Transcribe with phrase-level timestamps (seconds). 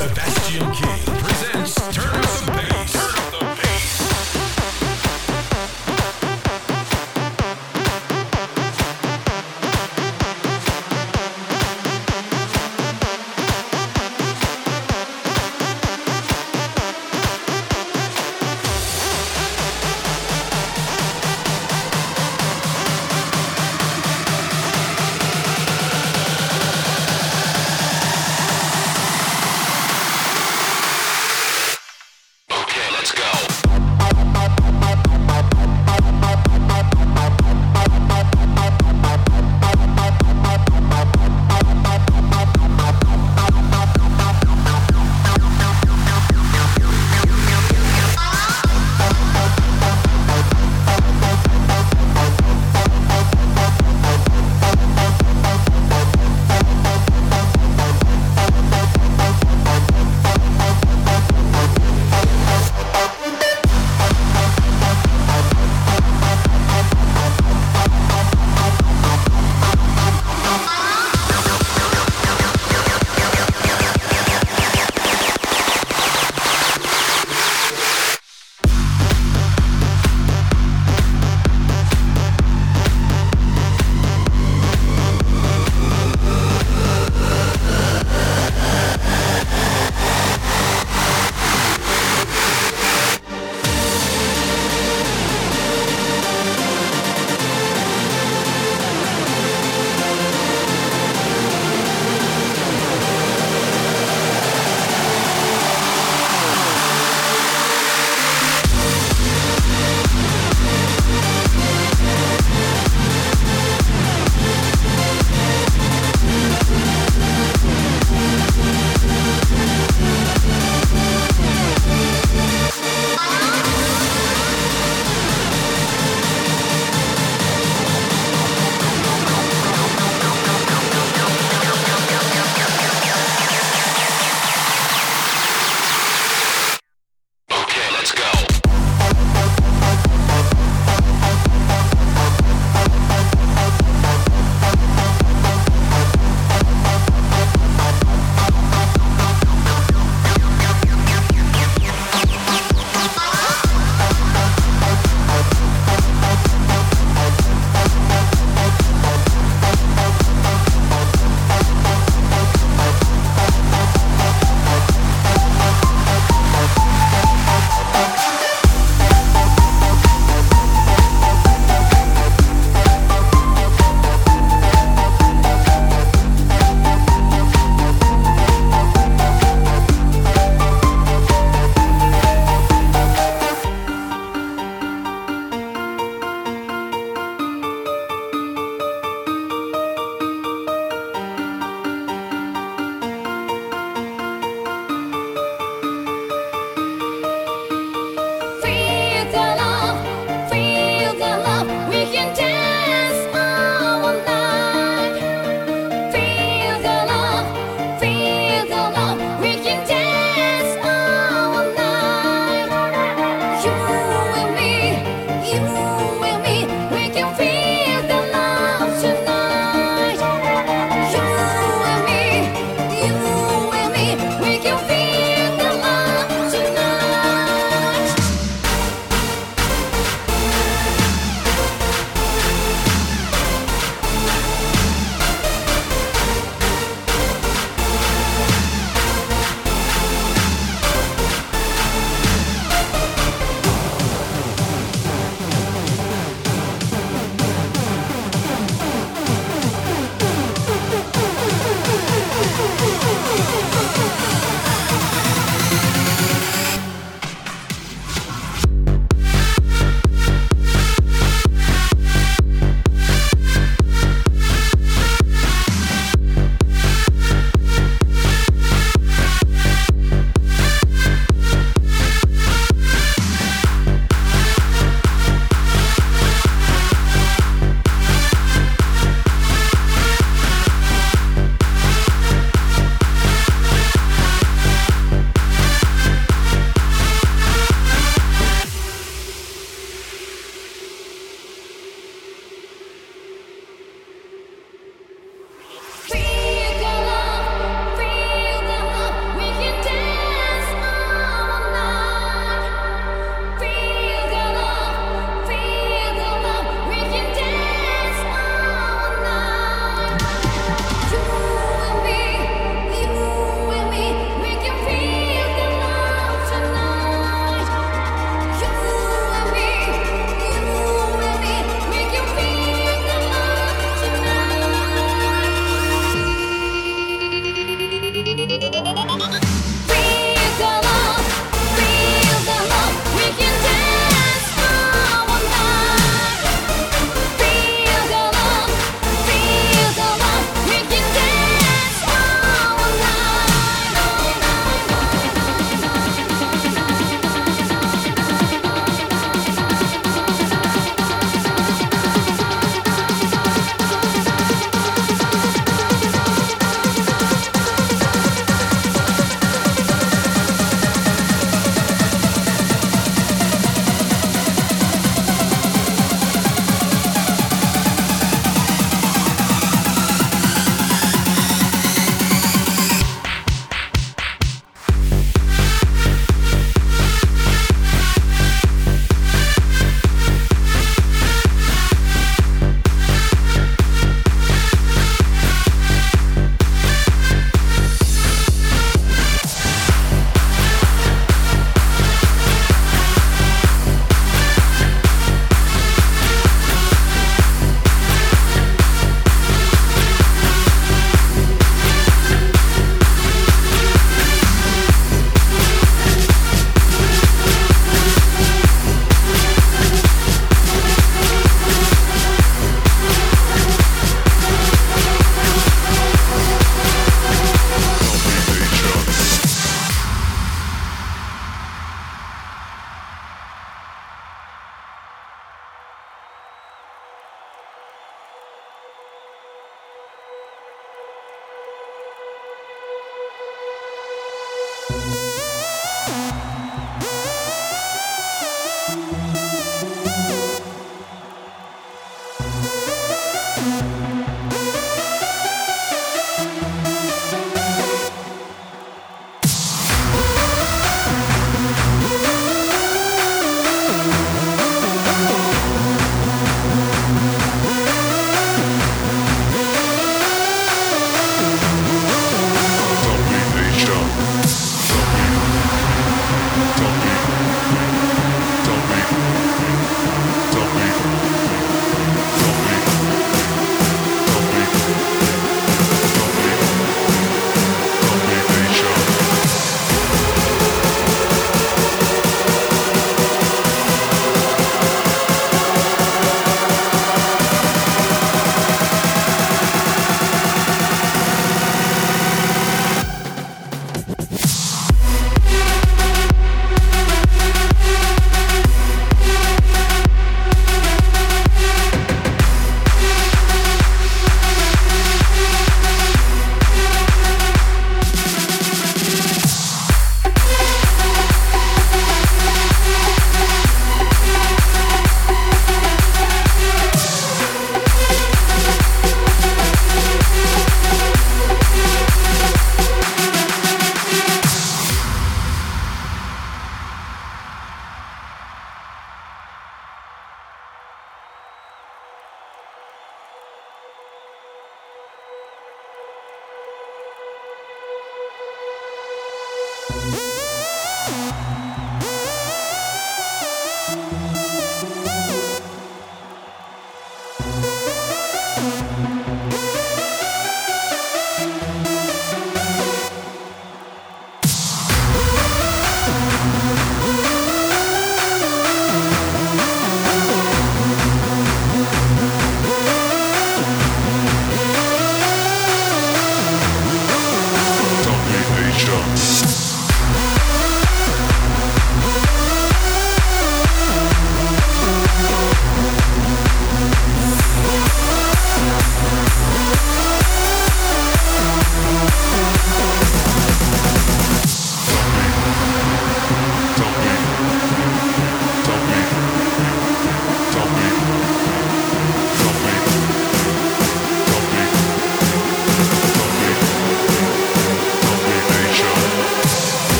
[0.00, 1.29] Sebastian King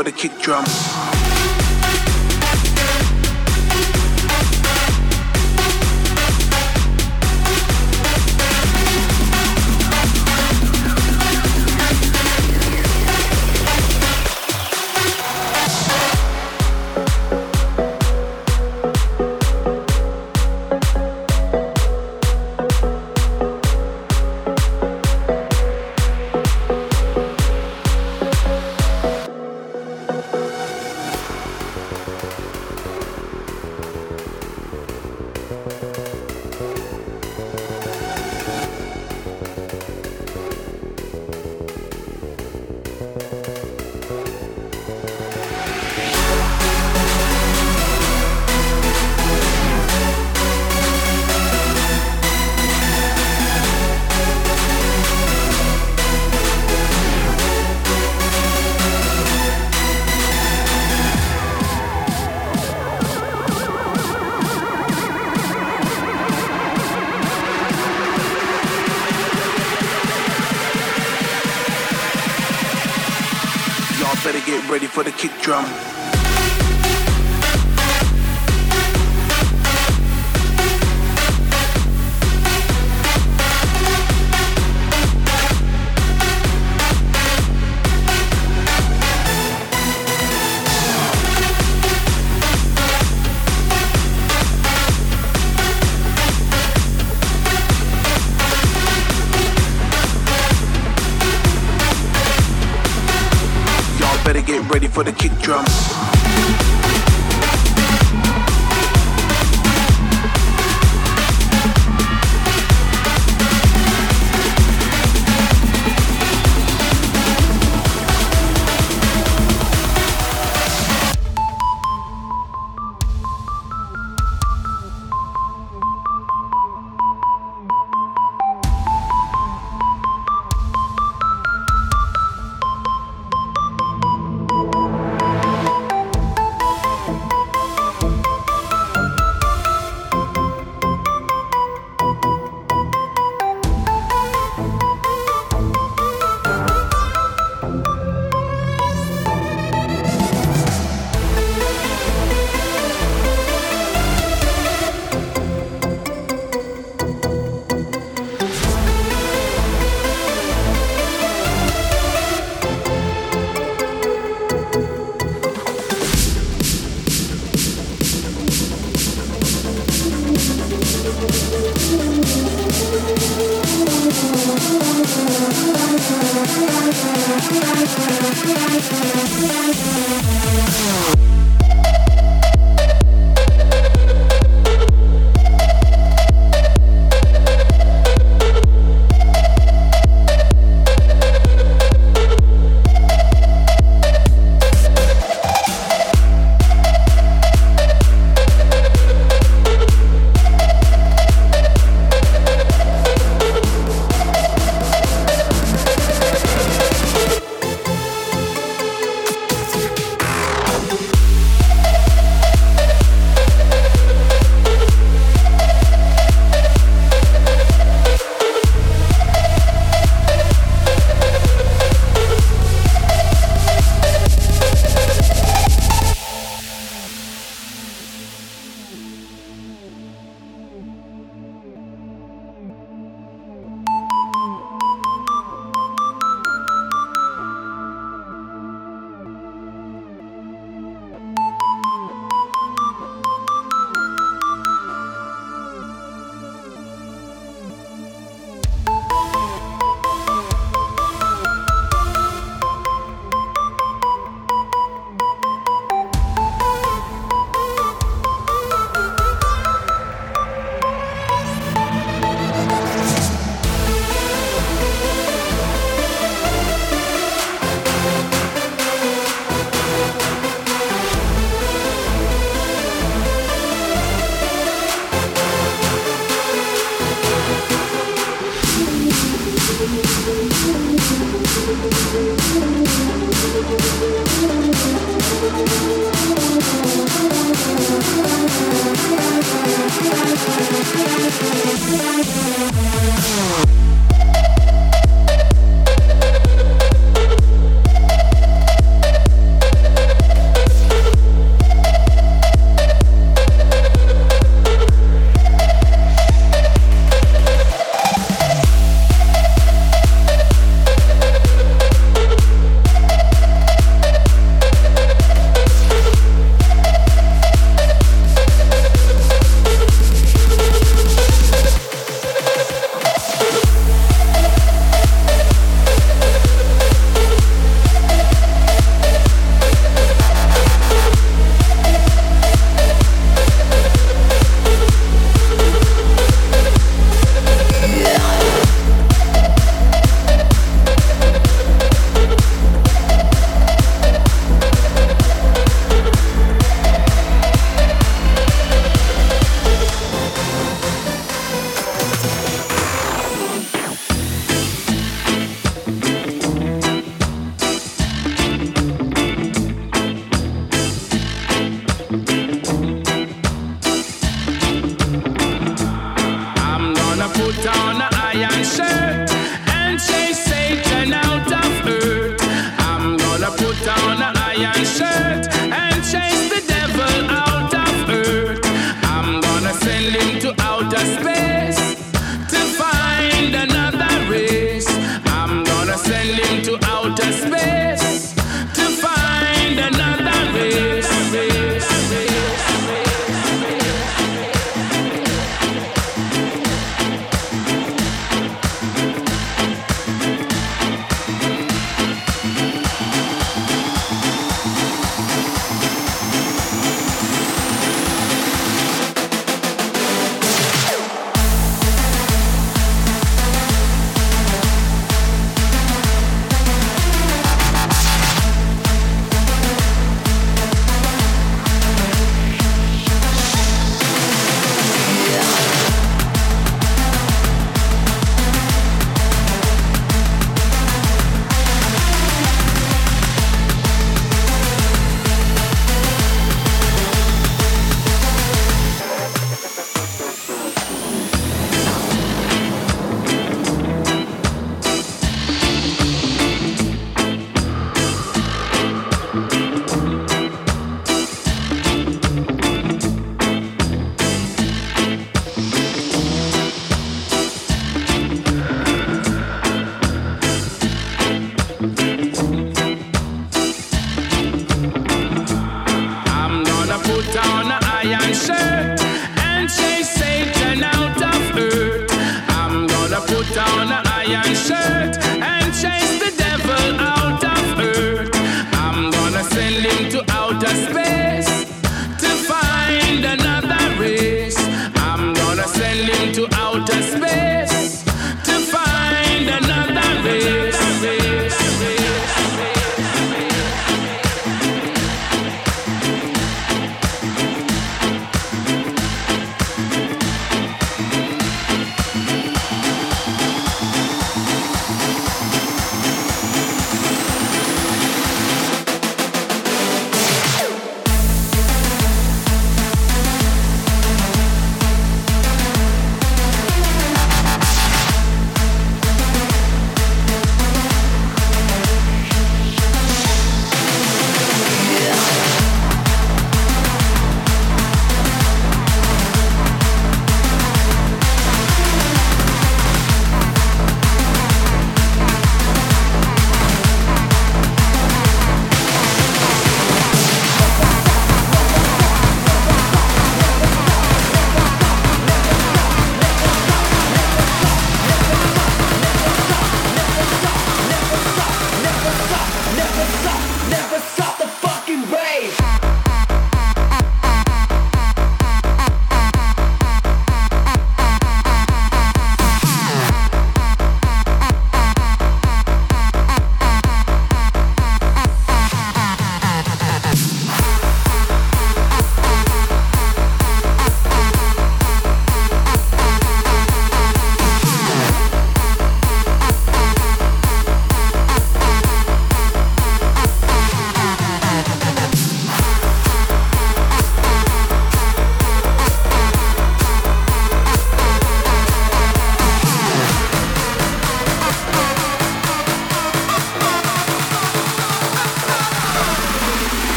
[0.00, 0.59] for the kick drum.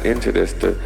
[0.00, 0.80] Not into this to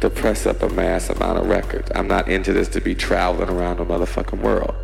[0.00, 1.90] to press up a mass amount of records.
[1.94, 4.74] I'm not into this to be traveling around the motherfucking world.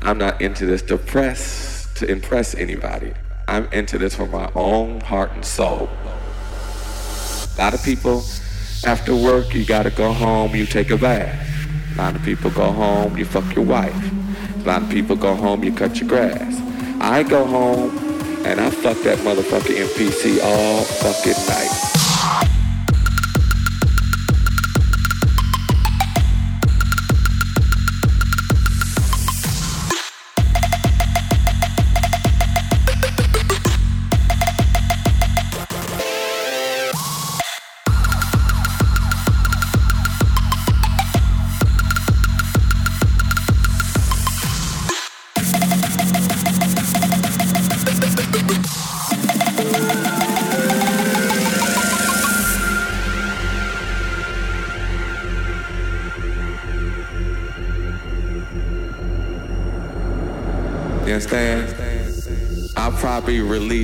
[0.00, 3.12] I'm not into this to press to impress anybody.
[3.48, 5.90] I'm into this for my own heart and soul.
[7.56, 8.22] A lot of people
[8.86, 11.46] after work you gotta go home, you take a bath.
[11.94, 14.12] A lot of people go home, you fuck your wife.
[14.56, 16.60] A lot of people go home, you cut your grass.
[17.00, 17.90] I go home
[18.46, 21.97] and I fuck that motherfucking MPC all fucking night.